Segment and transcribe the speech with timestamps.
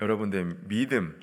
[0.00, 1.20] 여러분들 믿음,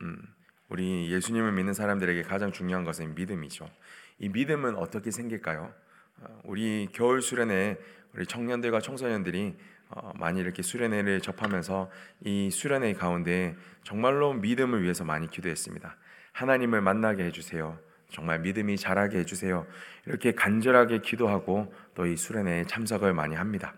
[0.00, 0.22] 음,
[0.68, 3.68] 우리 예수님을 믿는 사람들에게 가장 중요한 것은 믿음이죠.
[4.18, 5.72] 이 믿음은 어떻게 생길까요?
[6.20, 7.78] 어, 우리 겨울 수련회
[8.14, 9.56] 우리 청년들과 청소년들이
[9.90, 11.90] 어, 많이 이렇게 수련회를 접하면서
[12.24, 15.96] 이 수련회 가운데 정말로 믿음을 위해서 많이 기도했습니다.
[16.32, 17.78] 하나님을 만나게 해주세요.
[18.10, 19.66] 정말 믿음이 자라게 해주세요.
[20.06, 23.74] 이렇게 간절하게 기도하고 또 이 수련회에 참석을 많이 합니다.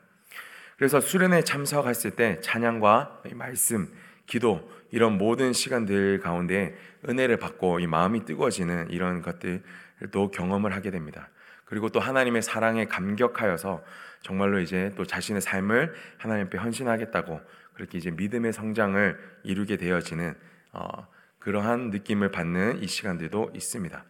[0.80, 3.92] 그래서 수련회 참석했을 때 찬양과 말씀,
[4.24, 6.74] 기도 이런 모든 시간들 가운데
[7.06, 11.28] 은혜를 받고 이 마음이 뜨거워지는 이런 것들도 경험을 하게 됩니다.
[11.66, 13.84] 그리고 또 하나님의 사랑에 감격하여서
[14.22, 17.42] 정말로 이제 또 자신의 삶을 하나님 앞에 헌신하겠다고
[17.74, 20.34] 그렇게 이제 믿음의 성장을 이루게 되어지는
[20.72, 21.06] 어,
[21.40, 24.02] 그러한 느낌을 받는 이 시간들도 있습니다.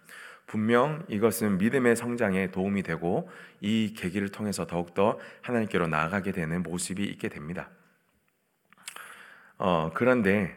[0.50, 7.28] 분명 이것은 믿음의 성장에 도움이 되고 이 계기를 통해서 더욱더 하나님께로 나아가게 되는 모습이 있게
[7.28, 7.68] 됩니다.
[9.58, 10.56] 어, 그런데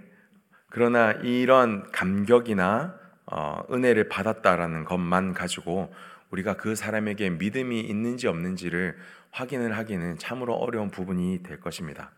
[0.72, 2.96] 그러나 이런 감격이나
[3.28, 5.94] 어, 은혜를 받았다라는 것만 가지고
[6.32, 8.98] 우리가 그 사람에게 믿음이 있는지 없는지를
[9.30, 12.10] 확인을 하기는 참으로 어려운 부분이 될 것입니다.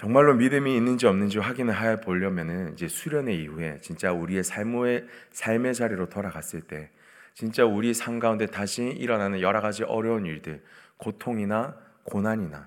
[0.00, 6.08] 정말로 믿음이 있는지 없는지 확인을 해 보려면은 이제 수련의 이후에 진짜 우리의 삶의 삶의 자리로
[6.08, 6.88] 돌아갔을 때
[7.34, 10.62] 진짜 우리 삶 가운데 다시 일어나는 여러 가지 어려운 일들,
[10.96, 12.66] 고통이나 고난이나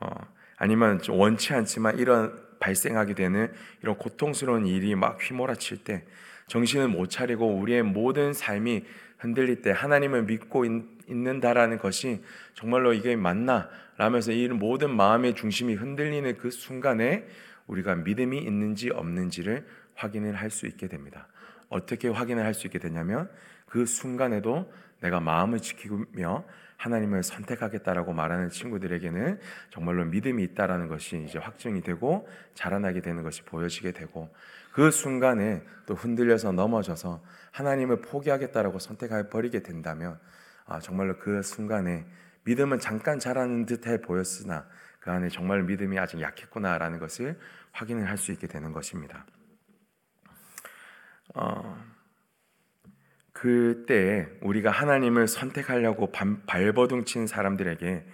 [0.00, 0.08] 어,
[0.56, 6.06] 아니면 원치 않지만 이런 발생하게 되는 이런 고통스러운 일이 막 휘몰아칠 때
[6.46, 8.86] 정신을 못 차리고 우리의 모든 삶이
[9.20, 10.70] 흔들릴 때 하나님을 믿고 있,
[11.08, 12.22] 는다라는 것이
[12.54, 17.26] 정말로 이게 맞나 라면서 이 모든 마음의 중심이 흔들리는 그 순간에
[17.66, 21.28] 우리가 믿음이 있는지 없는지를 확인을 할 수 있게 됩니다.
[21.68, 23.28] 어떻게 확인을 할 수 있게 되냐면
[23.66, 26.44] 그 순간에도 내가 마음을 지키며
[26.80, 33.92] 하나님을 선택하겠다라고 말하는 친구들에게는 정말로 믿음이 있다라는 것이 이제 확증이 되고 자라나게 되는 것이 보여지게
[33.92, 34.34] 되고
[34.72, 40.18] 그 순간에 또 흔들려서 넘어져서 하나님을 포기하겠다라고 선택해 버리게 된다면
[40.64, 42.06] 아, 정말로 그 순간에
[42.44, 44.66] 믿음은 잠깐 자라는 듯해 보였으나
[45.00, 47.38] 그 안에 정말 믿음이 아직 약했구나라는 것을
[47.72, 49.26] 확인을 할 수 있게 되는 것입니다.
[51.34, 51.78] 어,
[53.40, 56.12] 그때 우리가 하나님을 선택하려고
[56.46, 58.04] 발버둥 친 사람들에게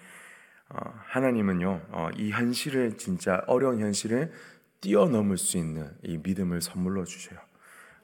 [0.68, 4.30] 어, 하나님은요 어, 이 현실을 진짜 어려운 현실을
[4.80, 7.40] 뛰어넘을 수 있는 이 믿음을 선물로 주셔요.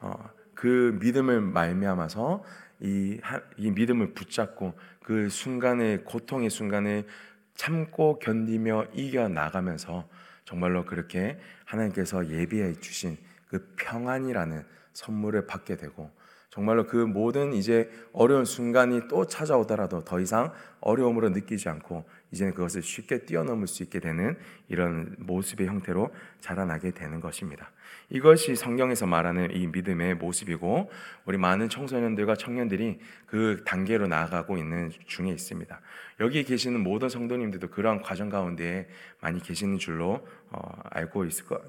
[0.00, 2.42] 어, 그 믿음을 말미암아서
[2.80, 3.20] 이,
[3.56, 4.74] 이 믿음을 붙잡고
[5.04, 7.06] 그 순간의 고통의 순간에
[7.54, 10.08] 참고 견디며 이겨 나가면서
[10.44, 13.16] 정말로 그렇게 하나님께서 예비해 주신
[13.46, 16.10] 그 평안이라는 선물을 받게 되고
[16.52, 22.82] 정말로 그 모든 이제 어려운 순간이 또 찾아오더라도 더 이상 어려움으로 느끼지 않고 이제는 그것을
[22.82, 24.36] 쉽게 뛰어넘을 수 있게 되는
[24.68, 26.10] 이런 모습의 형태로
[26.40, 27.70] 자라나게 되는 것입니다.
[28.10, 30.90] 이것이 성경에서 말하는 이 믿음의 모습이고
[31.24, 35.80] 우리 많은 청소년들과 청년들이 그 단계로 나아가고 있는 중에 있습니다.
[36.20, 38.90] 여기 계시는 모든 성도님들도 그러한 과정 가운데
[39.22, 40.60] 많이 계시는 줄로 어,
[40.90, 41.62] 알고 있을 거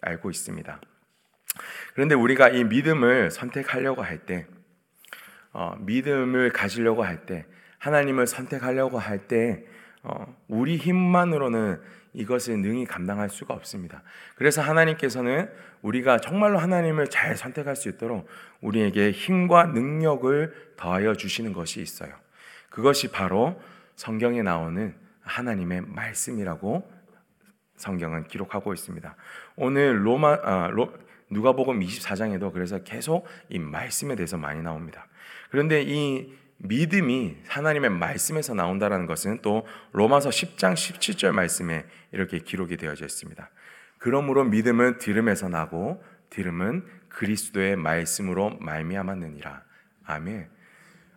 [0.00, 0.80] 알고 있습니다.
[1.94, 4.46] 그런데 우리가 이 믿음을 선택하려고 할 때,
[5.52, 7.46] 어, 믿음을 가지려고 할 때,
[7.78, 9.64] 하나님을 선택하려고 할 때,
[10.02, 11.80] 어, 우리 힘만으로는
[12.12, 14.02] 이것을 능히 감당할 수가 없습니다.
[14.36, 15.50] 그래서 하나님께서는
[15.82, 18.26] 우리가 정말로 하나님을 잘 선택할 수 있도록
[18.60, 22.12] 우리에게 힘과 능력을 더하여 주시는 것이 있어요.
[22.70, 23.60] 그것이 바로
[23.96, 26.90] 성경에 나오는 하나님의 말씀이라고
[27.76, 29.16] 성경은 기록하고 있습니다.
[29.56, 30.92] 오늘 로마 아, 로,
[31.34, 35.06] 누가복음 24장에도 그래서 계속 이 말씀에 대해서 많이 나옵니다.
[35.50, 43.04] 그런데 이 믿음이 하나님의 말씀에서 나온다라는 것은 또 로마서 10장 17절 말씀에 이렇게 기록이 되어져
[43.04, 43.50] 있습니다.
[43.98, 49.62] 그러므로 믿음은 들음에서 나고 들음은 그리스도의 말씀으로 말미암았느니라.
[50.04, 50.48] 아멘.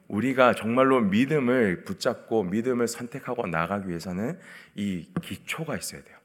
[0.08, 4.40] 우리가 정말로 믿음을 붙잡고 믿음을 선택하고 나가기 위해서는
[4.76, 6.18] 이 기초가 있어야 돼요.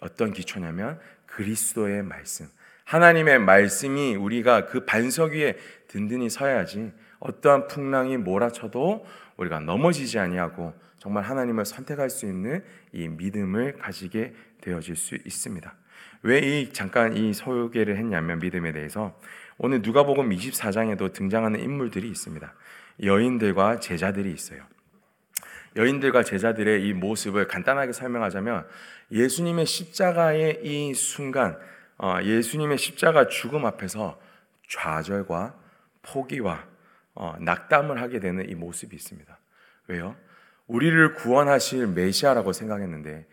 [0.00, 2.46] 어떤 기초냐면 그리스도의 말씀.
[2.86, 5.56] 하나님의 말씀이 우리가 그 반석 위에
[5.88, 9.04] 든든히 서야지 어떠한 풍랑이 몰아쳐도
[9.36, 15.74] 우리가 넘어지지 아니하고 정말 하나님을 선택할 수 있는 이 믿음을 가지게 되어질 수 있습니다.
[16.22, 19.18] 왜 이 잠깐 이 소개를 했냐면 믿음에 대해서
[19.58, 22.54] 오늘 누가복음 24장에도 등장하는 인물들이 있습니다.
[23.02, 24.62] 여인들과 제자들이 있어요.
[25.74, 28.66] 여인들과 제자들의 이 모습을 간단하게 설명하자면
[29.10, 31.75] 예수님의 십자가의 이 순간 어,
[32.22, 34.20] 예수님의 십자가 죽음 앞에서
[34.68, 35.54] 좌절과
[36.02, 36.64] 포기와
[37.14, 39.38] 어, 낙담을 하게 되는 이 모습이 있습니다.
[39.88, 40.14] 왜요?
[40.66, 43.26] 우리를 구원하실 메시아라고 생각했는데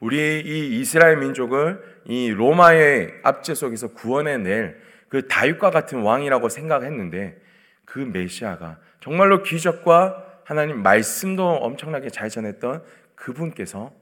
[0.00, 7.40] 우리 이 이스라엘 민족을 이 로마의 압제 속에서 구원해낼 그 다윗과 같은 왕이라고 생각했는데
[7.84, 12.82] 그 메시아가 정말로 기적과 하나님 말씀도 엄청나게 잘 전했던
[13.14, 13.92] 그분께서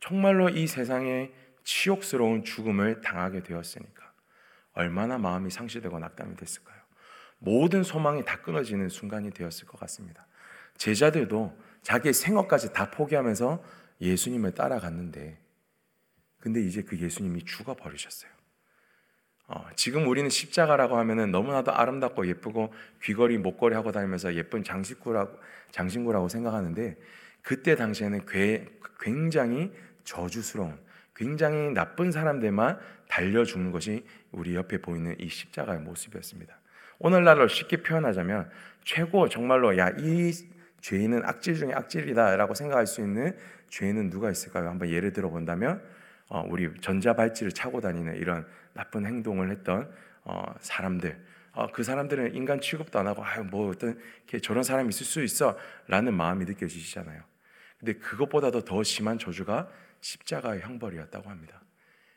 [0.00, 1.30] 정말로 이 세상에
[1.64, 4.12] 치욕스러운 죽음을 당하게 되었으니까
[4.72, 6.80] 얼마나 마음이 상실되고 낙담이 됐을까요?
[7.38, 10.26] 모든 소망이 다 끊어지는 순간이 되었을 것 같습니다.
[10.76, 13.62] 제자들도 자기의 생업까지 다 포기하면서
[14.00, 15.38] 예수님을 따라갔는데
[16.38, 18.30] 근데 이제 그 예수님이 죽어 버리셨어요.
[19.48, 22.72] 어, 지금 우리는 십자가라고 하면은 너무나도 아름답고 예쁘고
[23.02, 25.36] 귀걸이 목걸이 하고 다니면서 예쁜 장식구라고
[25.72, 26.96] 장신구라고 생각하는데
[27.42, 28.26] 그때 당시에는
[29.00, 29.72] 굉장히
[30.04, 30.78] 저주스러운
[31.20, 36.58] 굉장히 나쁜 사람들만 달려 죽는 것이 우리 옆에 보이는 이 십자가의 모습이었습니다.
[36.98, 38.48] 오늘날로 쉽게 표현하자면
[38.84, 40.32] 최고 정말로 야 이
[40.80, 43.36] 죄인은 악질 중에 악질이다라고 생각할 수 있는
[43.68, 44.70] 죄인은 누가 있을까요?
[44.70, 45.82] 한번 예를 들어 본다면
[46.30, 49.92] 어, 우리 전자발찌를 차고 다니는 이런 나쁜 행동을 했던
[50.24, 53.98] 어, 사람들 어, 그 사람들은 인간 취급도 안 하고 아유 뭐 어떤
[54.42, 57.20] 저런 사람이 있을 수 있어라는 마음이 느껴지시잖아요.
[57.78, 59.68] 근데 그것보다도 더 심한 저주가
[60.00, 61.62] 십자가의 형벌이었다고 합니다.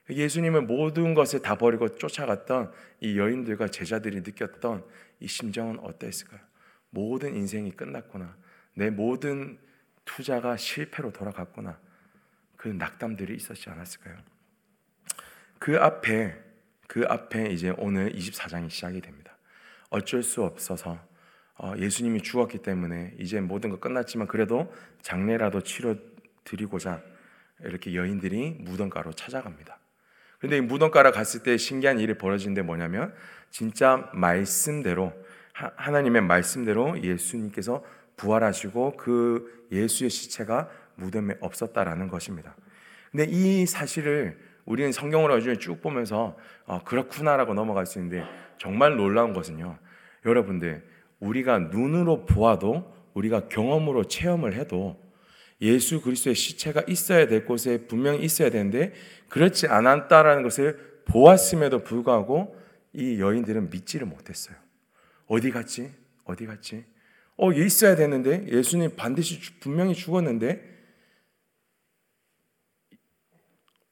[0.09, 4.85] 예수님은 모든 것을 다 버리고 쫓아갔던 이 여인들과 제자들이 느꼈던
[5.19, 6.41] 이 심정은 어땠을까요?
[6.89, 8.35] 모든 인생이 끝났구나.
[8.73, 9.57] 내 모든
[10.05, 11.79] 투자가 실패로 돌아갔구나.
[12.57, 14.17] 그 낙담들이 있었지 않았을까요?
[15.59, 16.41] 그 앞에
[16.87, 19.37] 그 앞에 이제 오늘 24장이 시작이 됩니다.
[19.89, 20.99] 어쩔 수 없어서
[21.55, 25.95] 어, 예수님이 죽었기 때문에 이제 모든 거 끝났지만 그래도 장례라도 치러
[26.43, 27.01] 드리고자
[27.61, 29.79] 이렇게 여인들이 무덤가로 찾아갑니다.
[30.39, 33.13] 근데 이 무덤가로 갔을 때 신기한 일이 벌어진 데 뭐냐면
[33.49, 35.13] 진짜 말씀대로
[35.53, 37.83] 하나님의 말씀대로 예수님께서
[38.17, 42.55] 부활하시고 그 예수의 시체가 무덤에 없었다라는 것입니다.
[43.11, 48.25] 근데 이 사실을 우리는 성경을 나중에 쭉 보면서 어, 그렇구나라고 넘어갈 수 있는데
[48.57, 49.77] 정말 놀라운 것은요.
[50.25, 50.83] 여러분들
[51.19, 55.02] 우리가 눈으로 보아도 우리가 경험으로 체험을 해도
[55.61, 58.93] 예수 그리스도의 시체가 있어야 될 곳에 분명히 있어야 되는데
[59.29, 62.59] 그렇지 않았다라는 것을 보았음에도 불구하고
[62.93, 64.55] 이 여인들은 믿지를 못했어요.
[65.27, 65.93] 어디 갔지?
[66.25, 66.85] 어디 갔지?
[67.37, 70.73] 어, 있어야 되는데 예수님 반드시 분명히 죽었는데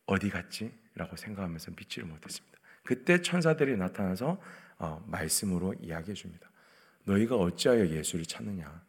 [0.06, 0.72] 어디 갔지?
[0.96, 2.60] 라고 생각하면서 믿지를 못했습니다.
[2.84, 4.40] 그때 천사들이 나타나서
[4.78, 6.50] 어, 말씀으로 이야기해 줍니다.
[7.06, 8.84] 너희가 어찌하여 예수를 찾느냐?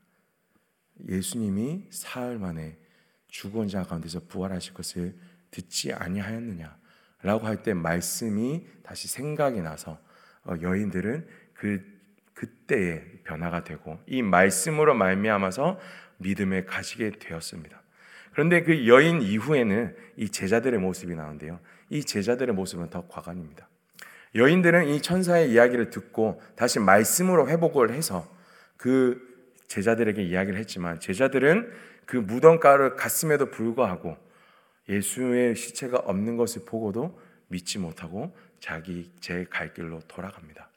[1.09, 2.77] 예수님이 사흘 만에
[3.29, 5.15] 죽은 자 가운데서 부활하실 것을
[5.51, 6.77] 듣지 아니하였느냐?
[7.23, 9.99] 라고 할 때 말씀이 다시 생각이 나서
[10.45, 11.83] 어, 여인들은 그
[12.35, 15.79] 그때의 변화가 되고 이 말씀으로 말미암아서
[16.19, 17.81] 믿음에 가시게 되었습니다.
[18.33, 21.61] 그런데 그 여인 이후에는 이 제자들의 모습이 나오는데요.
[21.91, 23.69] 이 제자들의 모습은 더 과관입니다.
[24.35, 28.27] 여인들은 이 천사의 이야기를 듣고 다시 말씀으로 회복을 해서
[28.77, 29.32] 그
[29.73, 31.73] 제자들에게 이야기를 했지만 제자들은
[32.05, 34.19] 그 무덤가를 갔음에도 불구하고
[34.87, 40.69] 예수의 시체가 없는 것을 보고도 믿지 못하고 자기 제 갈 길로 돌아갑니다.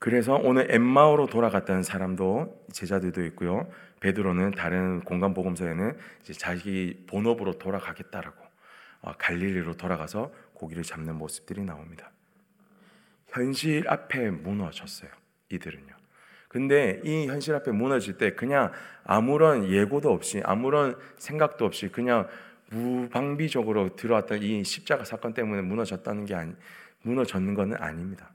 [0.00, 3.70] 그래서 오늘 엠마오로 돌아갔다는 사람도 제자들도 있고요.
[4.00, 5.96] 베드로는 다른 공간 복음서에는
[6.38, 8.36] 자기 본업으로 돌아가겠다라고
[9.02, 12.10] 어, 갈릴리로 돌아가서 고기를 잡는 모습들이 나옵니다.
[13.28, 15.17] 현실 앞에 무너졌어요.
[15.50, 15.98] 이들은요.
[16.48, 18.72] 근데 이 현실 앞에 무너질 때 그냥
[19.04, 22.26] 아무런 예고도 없이 아무런 생각도 없이 그냥
[22.70, 26.54] 무방비적으로 들어왔던 이 십자가 사건 때문에 무너졌다는 게 아니
[27.02, 28.30] 무너졌는 것은 아닙니다.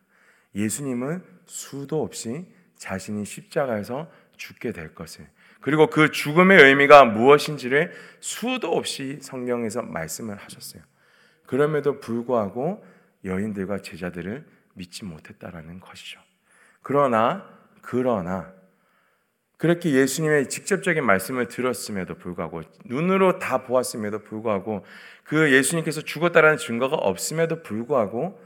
[0.55, 5.27] 예수님은 수도 없이 자신이 십자가에서 죽게 될 것을
[5.61, 10.83] 그리고 그 죽음의 의미가 무엇인지를 수도 없이 성경에서 말씀을 하셨어요.
[11.45, 12.85] 그럼에도 불구하고
[13.23, 16.19] 여인들과 제자들을 믿지 못했다라는 것이죠.
[16.83, 17.49] 그러나
[17.81, 18.53] 그러나
[19.57, 24.85] 그렇게 예수님의 직접적인 말씀을 들었음에도 불구하고 눈으로 다 보았음에도 불구하고
[25.23, 28.39] 그 예수님께서 죽었다라는 증거가 없음에도 불구하고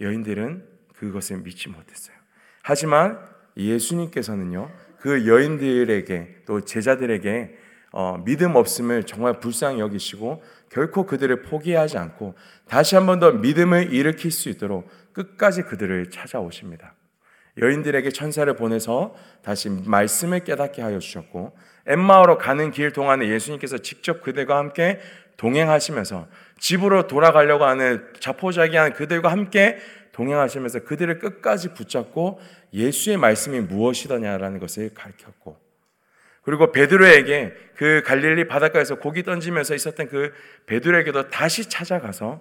[0.00, 2.16] 여인들은 그것을 믿지 못했어요.
[2.62, 3.18] 하지만
[3.56, 4.70] 예수님께서는요
[5.00, 7.58] 그 여인들에게 또 제자들에게
[7.92, 12.34] 어, 믿음 없음을 정말 불쌍히 여기시고 결코 그들을 포기하지 않고
[12.68, 16.95] 다시 한 번 더 믿음을 일으킬 수 있도록 끝까지 그들을 찾아오십니다.
[17.58, 24.58] 여인들에게 천사를 보내서 다시 말씀을 깨닫게 하여 주셨고 엠마오로 가는 길 동안에 예수님께서 직접 그들과
[24.58, 25.00] 함께
[25.36, 29.78] 동행하시면서 집으로 돌아가려고 하는 자포자기한 그들과 함께
[30.12, 32.40] 동행하시면서 그들을 끝까지 붙잡고
[32.72, 35.58] 예수의 말씀이 무엇이더냐라는 것을 가르쳤고
[36.42, 40.32] 그리고 베드로에게 그 갈릴리 바닷가에서 고기 던지면서 있었던 그
[40.66, 42.40] 베드로에게도 다시 찾아가서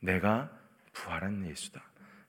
[0.00, 0.50] 내가
[0.94, 1.82] 부활한 예수다.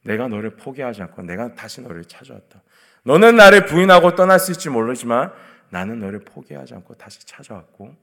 [0.08, 2.62] 내가 너를 포기하지 않고 내가 다시 너를 찾아왔다.
[3.04, 5.34] 너는 나를 부인하고 떠났을지 모르지만
[5.70, 7.94] 나는 너를 포기하지 않고 다시 찾아왔고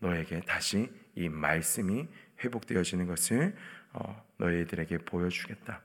[0.00, 2.08] 너에게 다시 이 말씀이
[2.42, 3.54] 회복되어지는 것을
[3.92, 5.80] 어, 너희들에게 보여주겠다.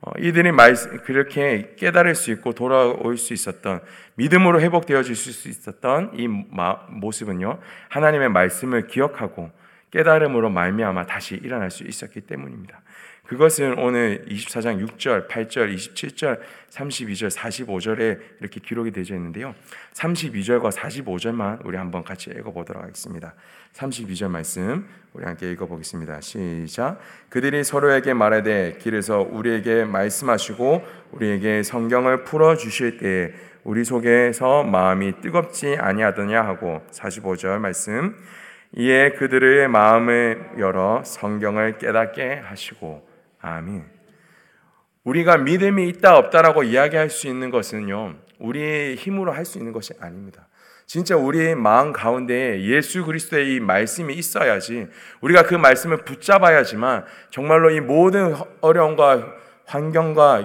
[0.00, 3.80] 어, 이들이 말씀, 그렇게 깨달을 수 있고 돌아올 수 있었던
[4.14, 7.58] 믿음으로 회복되어질 수 있었던 이 모습은요
[7.88, 9.50] 하나님의 말씀을 기억하고
[9.90, 12.83] 깨달음으로 말미암아 다시 일어날 수 있었기 때문입니다.
[13.26, 19.54] 그것은 오늘 24장 6절, 8절, 27절, 32절, 45절에 이렇게 기록이 되어 있는데요.
[19.94, 23.34] 32절과 45절만 우리 한번 같이 읽어보도록 하겠습니다.
[23.72, 26.20] 32절 말씀 우리 함께 읽어보겠습니다.
[26.20, 26.98] 시작.
[27.30, 33.32] 그들이 서로에게 말하되 길에서 우리에게 말씀하시고 우리에게 성경을 풀어 주실 때에
[33.64, 38.14] 우리 속에서 마음이 뜨겁지 아니하더냐 하고 45절 말씀
[38.76, 43.13] 이에 그들의 마음을 열어 성경을 깨닫게 하시고
[43.44, 43.84] 아멘.
[45.04, 48.14] 우리가 믿음이 있다 없다라고 이야기할 수 있는 것은요.
[48.38, 50.48] 우리의 힘으로 할 수 있는 것이 아닙니다.
[50.86, 54.86] 진짜 우리의 마음 가운데 예수 그리스도의 이 말씀이 있어야지
[55.20, 59.34] 우리가 그 말씀을 붙잡아야지만 정말로 이 모든 어려움과
[59.66, 60.42] 환경과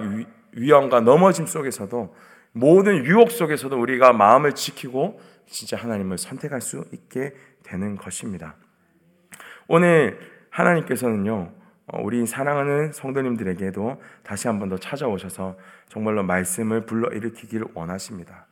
[0.52, 2.14] 위험과 넘어짐 속에서도
[2.52, 8.56] 모든 유혹 속에서도 우리가 마음을 지키고 진짜 하나님을 선택할 수 있게 되는 것입니다.
[9.68, 10.18] 오늘
[10.50, 11.59] 하나님께서는요, 어,
[11.98, 15.56] 우리 사랑하는 성도님들에게도 다시 한 번 더 찾아오셔서
[15.88, 18.46] 정말로 말씀을 불러 일으키기를 원하십니다.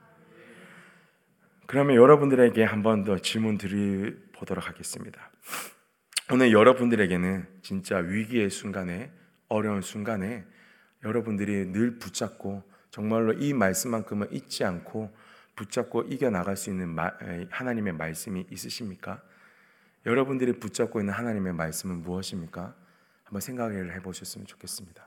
[1.67, 5.31] 그러면 여러분들에게 한 번 더 질문 드려보도록 하겠습니다.
[6.33, 9.13] 오늘 여러분들에게는 진짜 위기의 순간에
[9.49, 10.45] 어려운 순간에
[11.05, 15.15] 여러분들이 늘 붙잡고 정말로 이 말씀만큼은 잊지 않고
[15.55, 16.97] 붙잡고 이겨 나갈 수 있는
[17.51, 19.23] 하나님의 말씀이 있으십니까?
[20.07, 22.75] 여러분들이 붙잡고 있는 하나님의 말씀은 무엇입니까?
[23.29, 25.07] 한번 생각을 해보셨으면 좋겠습니다.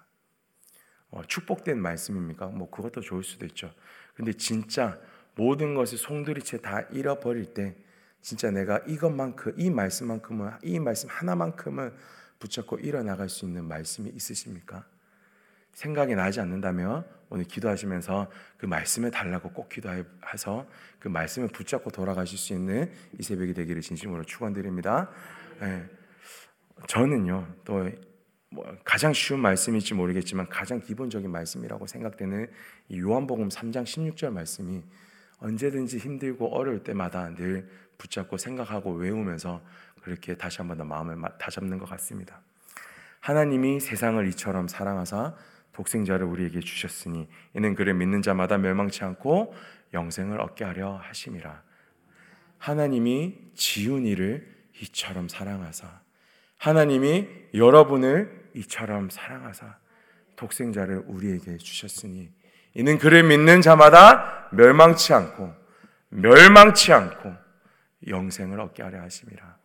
[1.10, 2.48] 어, 축복된 말씀입니까?
[2.48, 3.74] 뭐 그것도 좋을 수도 있죠.
[4.14, 5.00] 근데 진짜
[5.34, 7.76] 모든 것을 송두리째 다 잃어버릴 때
[8.22, 11.96] 진짜 내가 이것만큼 이 말씀만큼은 이 말씀 하나만큼은
[12.38, 14.86] 붙잡고 일어나갈 수 있는 말씀이 있으십니까?
[15.72, 20.68] 생각이 나지 않는다면 오늘 기도하시면서 그 말씀을 달라고 꼭 기도해서
[21.00, 25.10] 그 말씀을 붙잡고 돌아가실 수 있는 이 새벽이 되기를 진심으로 축원드립니다.
[25.60, 25.90] 네.
[26.88, 27.90] 저는요 또
[28.54, 32.52] 뭐 가장 쉬운 말씀일지 모르겠지만 가장 기본적인 말씀이라고 생각되는
[32.90, 34.84] 이 요한복음 3장 16절 말씀이
[35.40, 39.62] 언제든지 힘들고 어려울 때마다 늘 붙잡고 생각하고 외우면서
[40.02, 42.42] 그렇게 다시 한번 더 마음을 다잡는 것 같습니다.
[43.22, 45.34] 하나님이 세상을 이처럼 사랑하사
[45.72, 49.56] 독생자를 우리에게 주셨으니 이는 그를 믿는 자마다 멸망치 않고
[49.94, 51.64] 영생을 얻게 하려 하심이라.
[52.58, 54.46] 하나님이 지은 이를
[54.82, 56.02] 이처럼 사랑하사
[56.58, 59.78] 하나님이 여러분을 이처럼 사랑하사
[60.36, 62.32] 독생자를 우리에게 주셨으니
[62.74, 65.54] 이는 그를 믿는 자마다 멸망치 않고
[66.10, 67.34] 멸망치 않고
[68.08, 69.58] 영생을 얻게 하려 하심이라.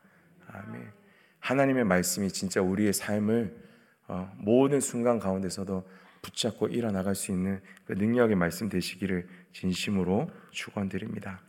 [0.52, 0.92] 아멘.
[1.40, 3.66] 하나님의 말씀이 진짜 우리의 삶을
[4.08, 5.88] 어, 모든 순간 가운데서도
[6.22, 11.40] 붙잡고 일어나갈 수 있는 그 능력의 말씀 되시기를 진심으로 축원드립니다.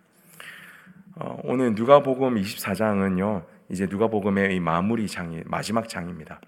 [1.15, 3.45] 어, 오늘 누가복음 24장은요.
[3.69, 6.39] 이제 누가복음의 이 마무리 장이 마지막 장입니다.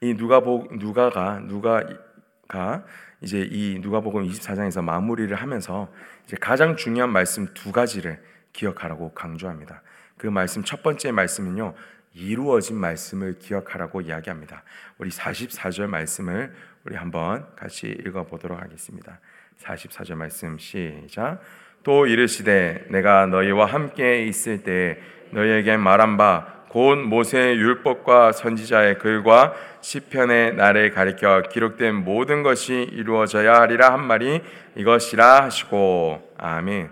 [0.00, 2.84] 이 누가복 누가가 누가가
[3.20, 5.88] 이제 이 누가복음 24장에서 마무리를 하면서
[6.24, 9.82] 이제 가장 중요한 말씀 두 가지를 기억하라고 강조합니다.
[10.16, 11.74] 그 말씀 첫 번째 말씀은요.
[12.14, 14.62] 이루어진 말씀을 기억하라고 이야기합니다.
[14.98, 16.52] 우리 44절 말씀을
[16.84, 19.20] 우리 한번 같이 읽어 보도록 하겠습니다.
[19.60, 21.40] 44절 말씀 시작.
[21.84, 25.00] 또 이르시되 내가 너희와 함께 있을 때
[25.30, 33.54] 너희에게 말한 바 곧 모세의 율법과 선지자의 글과 시편의 나를 가리켜 기록된 모든 것이 이루어져야
[33.60, 34.42] 하리라 한 말이
[34.76, 36.90] 이것이라 하시고 아멘.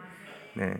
[0.55, 0.75] 네.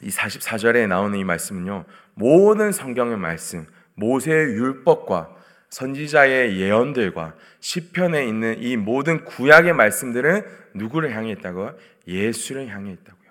[0.00, 1.84] 이 44절에 나오는 이 말씀은요.
[2.14, 5.30] 모든 성경의 말씀, 모세의 율법과
[5.70, 10.42] 선지자의 예언들과 시편에 있는 이 모든 구약의 말씀들은
[10.74, 11.70] 누구를 향해 있다고?
[12.06, 13.23] 예수를 향해 있다고.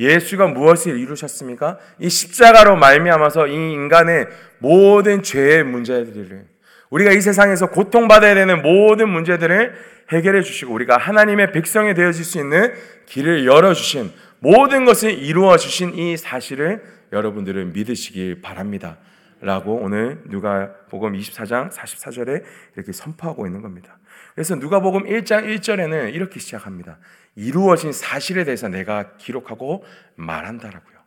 [0.00, 1.78] 예수가 무엇을 이루셨습니까?
[1.98, 4.26] 이 십자가로 말미암아서 이 인간의
[4.58, 6.46] 모든 죄의 문제들을
[6.88, 9.74] 우리가 이 세상에서 고통받아야 되는 모든 문제들을
[10.10, 12.72] 해결해 주시고 우리가 하나님의 백성이 되어질 수 있는
[13.06, 18.96] 길을 열어 주신 모든 것을 이루어 주신 이 사실을 여러분들은 믿으시길 바랍니다.
[19.40, 22.44] 라고 오늘 누가 복음 24장 44절에
[22.76, 23.98] 이렇게 선포하고 있는 겁니다.
[24.34, 26.98] 그래서 누가복음 1장 1절에는 이렇게 시작합니다.
[27.36, 29.84] 이루어진 사실에 대해서 내가 기록하고
[30.16, 31.00] 말한다라고요.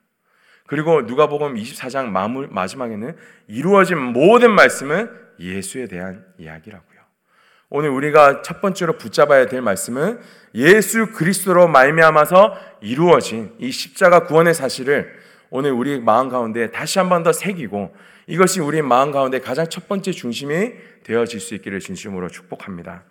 [0.65, 2.09] 그리고 누가복음 24장
[2.51, 3.15] 마지막에는
[3.47, 5.09] 이루어진 모든 말씀은
[5.39, 6.93] 예수에 대한 이야기라고요.
[7.69, 10.19] 오늘 우리가 첫 번째로 붙잡아야 될 말씀은
[10.55, 15.11] 예수 그리스도로 말미암아서 이루어진 이 십자가 구원의 사실을
[15.49, 17.93] 오늘 우리 마음 가운데 다시 한 번 더 새기고
[18.27, 23.03] 이것이 우리 마음 가운데 가장 첫 번째 중심이 되어질 수 있기를 진심으로 축복합니다.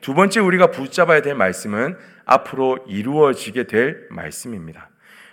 [0.00, 4.90] 두 번째 우리가 붙잡아야 될 말씀은 앞으로 이루어지게 될 말씀입니다.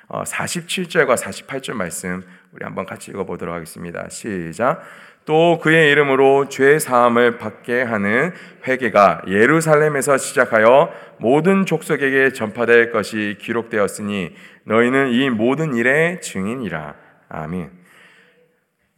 [0.09, 4.09] 47절과 어, 48절 말씀 우리 한번 같이 읽어 보도록 하겠습니다.
[4.09, 4.81] 시작.
[5.25, 8.33] 또 그의 이름으로 죄 사함을 받게 하는
[8.67, 16.95] 회개가 예루살렘에서 시작하여 모든 족속에게 전파될 것이 기록되었으니 너희는 이 모든 일의 증인이라.
[17.29, 17.80] 아멘.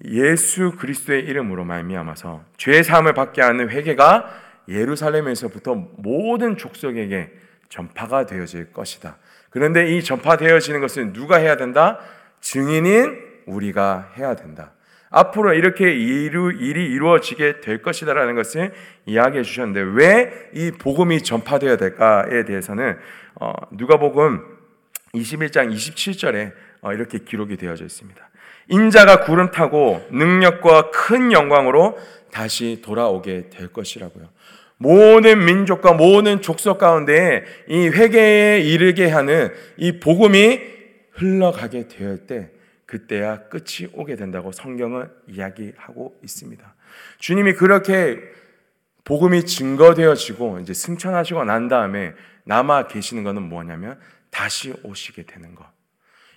[0.06, 4.30] 예수 그리스도의 이름으로 말미암아서 죄 사함을 받게 하는 회개가
[4.68, 7.32] 예루살렘에서부터 모든 족속에게
[7.70, 9.18] 전파가 되어질 것이다.
[9.50, 12.00] 그런데 이 전파되어지는 것은 누가 해야 된다?
[12.42, 14.74] 증인인 우리가 해야 된다.
[15.10, 18.74] 앞으로 이렇게 일이 이루어지게 될 것이다라는 것을
[19.06, 22.98] 이야기해 주셨는데 왜 이 복음이 전파되어야 될까에 대해서는
[23.36, 24.44] 어, 누가복음
[25.14, 28.30] 21장 27절에 어, 이렇게 기록이 되어져 있습니다.
[28.68, 31.98] 인자가 구름 타고 능력과 큰 영광으로
[32.32, 34.30] 다시 돌아오게 될 것이라고요.
[34.78, 40.60] 모든 민족과 모든 족속 가운데 이 회개에 이르게 하는 이 복음이
[41.12, 42.50] 흘러가게 되었 때
[42.86, 46.76] 그때야 끝이 오게 된다고 성경은 이야기하고 있습니다.
[47.20, 48.20] 주님이 그렇게
[49.04, 52.14] 복음이 증거되어지고 이제 승천하시고 난 다음에
[52.46, 55.66] 남아 계시는 것은 뭐냐면 다시 오시게 되는 것.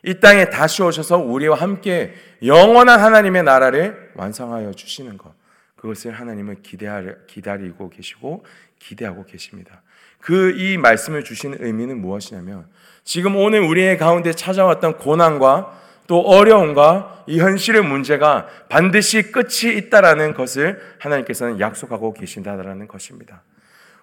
[0.06, 5.34] 이 땅에 다시 오셔서 우리와 함께 영원한 하나님의 나라를 완성하여 주시는 것.
[5.74, 8.44] 그것을 하나님은 기다리고 계시고
[8.78, 9.82] 기대하고 계십니다.
[10.20, 12.66] 그 이 말씀을 주신 의미는 무엇이냐면
[13.04, 20.80] 지금 오늘 우리의 가운데 찾아왔던 고난과 또 어려움과 이 현실의 문제가 반드시 끝이 있다라는 것을
[21.00, 23.42] 하나님께서는 약속하고 계신다라는 것입니다.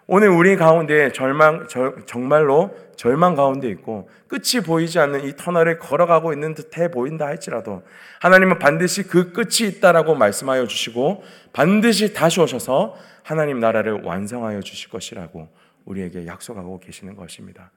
[0.05, 6.33] 오늘 우리 가운데 절망, 저, 정말로 절망 가운데 있고 끝이 보이지 않는 이 터널을 걸어가고
[6.33, 7.83] 있는 듯해 보인다 할지라도
[8.19, 15.47] 하나님은 반드시 그 끝이 있다라고 말씀하여 주시고 반드시 다시 오셔서 하나님 나라를 완성하여 주실 것이라고
[15.85, 17.71] 우리에게 약속하고 계시는 것입니다.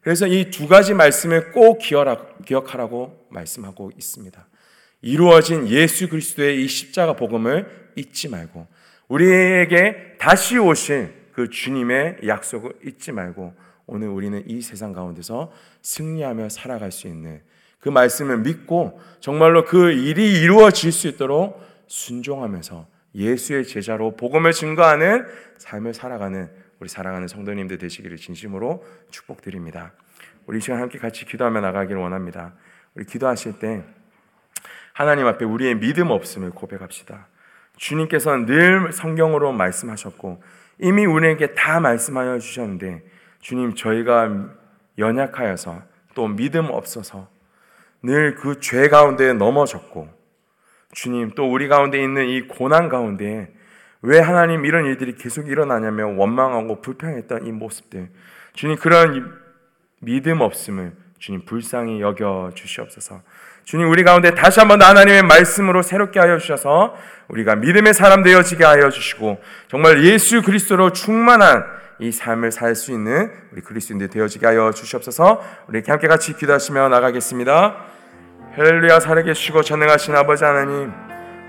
[0.00, 4.46] 그래서 이 두 가지 말씀을 꼭 기억하라고 말씀하고 있습니다.
[5.02, 8.66] 이루어진 예수 그리스도의 이 십자가 복음을 잊지 말고
[9.08, 13.54] 우리에게 다시 오실 그 주님의 약속을 잊지 말고
[13.86, 15.50] 오늘 우리는 이 세상 가운데서
[15.80, 17.40] 승리하며 살아갈 수 있는
[17.78, 25.26] 그 말씀을 믿고 정말로 그 일이 이루어질 수 있도록 순종하면서 예수의 제자로 복음을 증거하는
[25.56, 29.94] 삶을 살아가는 우리 사랑하는 성도님들 되시기를 진심으로 축복드립니다.
[30.44, 32.52] 우리 시간 함께 같이 기도하며 나가기를 원합니다.
[32.94, 33.82] 우리 기도하실 때
[34.92, 37.28] 하나님 앞에 우리의 믿음 없음을 고백합시다.
[37.78, 40.42] 주님께서는 늘 성경으로 말씀하셨고
[40.80, 43.02] 이미 우리에게 다 말씀하여 주셨는데
[43.40, 44.48] 주님 저희가
[44.98, 45.82] 연약하여서
[46.14, 47.28] 또 믿음 없어서
[48.02, 50.08] 늘 그 죄 가운데 넘어졌고
[50.92, 53.52] 주님 또 우리 가운데 있는 이 고난 가운데
[54.02, 58.08] 왜 하나님 이런 일들이 계속 일어나냐면 원망하고 불평했던 이 모습들.
[58.54, 59.38] 주님 그런
[60.00, 63.20] 믿음 없음을 주님 불쌍히 여겨 주시옵소서.
[63.64, 66.96] 주님 우리 가운데 다시 한번 하나님의 말씀으로 새롭게 하여 주셔서
[67.28, 71.64] 우리가 믿음의 사람 되어지게 하여 주시고 정말 예수 그리스도로 충만한
[72.00, 75.42] 이 삶을 살 수 있는 우리 그리스도인들 되어지게 하여 주시옵소서.
[75.68, 77.76] 우리 함께 같이 기도하시며 나가겠습니다.
[78.56, 80.92] 헬루야 살아계시고 전능하신 아버지 하나님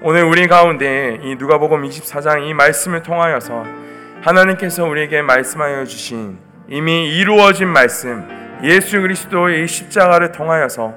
[0.03, 3.63] 오늘 우리 가운데 이 누가복음 24장 이 말씀을 통하여서
[4.21, 8.27] 하나님께서 우리에게 말씀하여 주신 이미 이루어진 말씀
[8.63, 10.93] 예수 그리스도의 십자가를 통하여서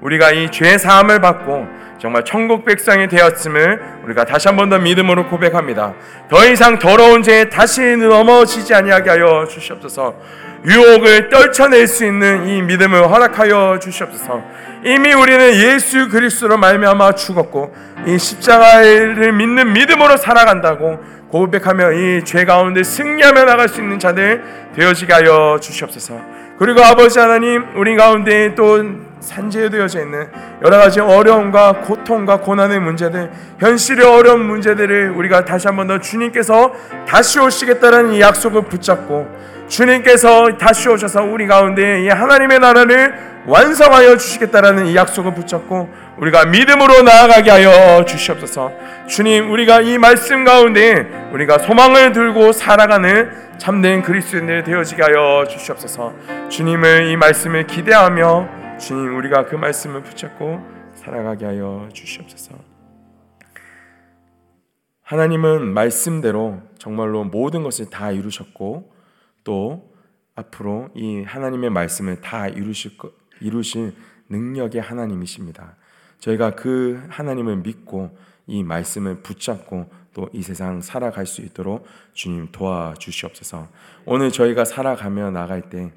[0.00, 1.66] 우리가 이 죄 사함을 받고
[1.98, 5.94] 정말 천국 백성이 되었음을 우리가 다시 한 번 더 믿음으로 고백합니다.
[6.28, 10.14] 더 이상 더러운 죄에 다시 넘어지지 아니하게 하여 주시옵소서.
[10.66, 14.42] 유혹을 떨쳐낼 수 있는 이 믿음을 허락하여 주시옵소서.
[14.84, 17.74] 이미 우리는 예수 그리스도로 말미암아 죽었고
[18.06, 20.98] 이 십자가를 믿는 믿음으로 살아간다고
[21.30, 24.42] 고백하며 이 죄 가운데 승리하며 나갈 수 있는 자들
[24.76, 26.20] 되어지게 하여 주시옵소서.
[26.58, 28.82] 그리고 아버지 하나님 우리 가운데 또
[29.20, 30.28] 산재되어져 있는
[30.64, 36.72] 여러 가지 어려움과 고통과 고난의 문제들, 현실의 어려운 문제들을 우리가 다시 한번 더 주님께서
[37.08, 39.26] 다시 오시겠다는 이 약속을 붙잡고
[39.68, 43.14] 주님께서 다시 오셔서 우리 가운데 이 하나님의 나라를
[43.46, 48.72] 완성하여 주시겠다라는 이 약속을 붙잡고 우리가 믿음으로 나아가게 하여 주시옵소서.
[49.06, 56.12] 주님, 우리가 이 말씀 가운데 우리가 소망을 들고 살아가는 참된 그리스도인들 되어지게 하여 주시옵소서.
[56.48, 60.60] 주님을 이 말씀을 기대하며 주님 우리가 그 말씀을 붙잡고
[60.94, 62.54] 살아가게 하여 주시옵소서.
[65.02, 68.92] 하나님은 말씀대로 정말로 모든 것을 다 이루셨고
[69.44, 69.94] 또
[70.34, 73.94] 앞으로 이 하나님의 말씀을 다 이루실 거, 이루실
[74.28, 75.76] 능력의 하나님이십니다.
[76.18, 83.68] 저희가 그 하나님을 믿고 이 말씀을 붙잡고 또 이 세상 살아갈 수 있도록 주님 도와주시옵소서.
[84.06, 85.92] 오늘 저희가 살아가며 나갈 때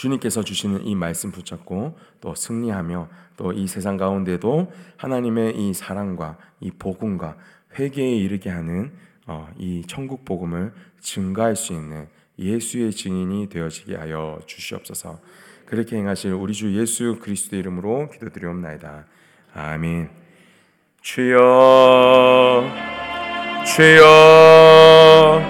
[0.00, 6.70] 주님께서 주시는 이 말씀 붙잡고 또 승리하며 또 이 세상 가운데도 하나님의 이 사랑과 이
[6.70, 7.36] 복음과
[7.78, 8.92] 회개에 이르게 하는
[9.26, 12.08] 어, 이 천국 복음을 증가할 수 있는
[12.38, 15.20] 예수의 증인이 되어지게 하여 주시옵소서.
[15.66, 19.04] 그렇게 행하실 우리 주 예수 그리스도 이름으로 기도드리옵나이다.
[19.52, 20.08] 아멘.
[21.02, 22.64] 주여,
[23.66, 25.42] 주여,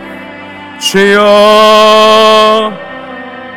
[0.80, 1.59] 주여.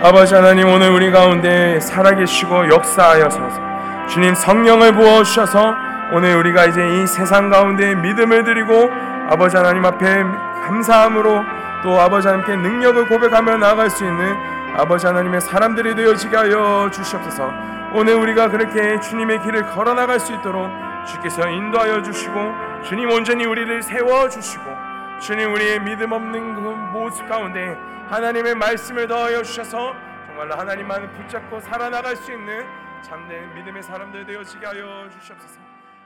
[0.03, 5.73] 아버지 하나님 오늘 우리 가운데 살아계시고 역사하여서 주님 성령을 부어 주셔서
[6.11, 8.91] 오늘 우리가 이제 이 세상 가운데 믿음을 드리고
[9.29, 10.23] 아버지 하나님 앞에
[10.67, 11.45] 감사함으로
[11.83, 14.35] 또 아버지 하나님께 능력을 고백하며 나아갈 수 있는
[14.75, 17.53] 아버지 하나님의 사람들이 되어지게 하여 주시옵소서.
[17.93, 20.69] 오늘 우리가 그렇게 주님의 길을 걸어 나갈 수 있도록
[21.07, 24.82] 주께서 인도하여 주시고 주님 온전히 우리를 세워 주시고
[25.25, 27.75] 주님 우리의 믿음 없는 그 모습 가운데
[28.09, 29.93] 하나님의 말씀을 더하여 주셔서
[30.27, 32.65] 정말로 하나님만을 붙잡고 살아나갈 수 있는
[33.01, 35.61] 참된 믿음의 사람들 되어지게 하여 주시옵소서.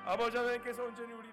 [0.05, 1.26] 아버지 하나님께서 온전히 우리를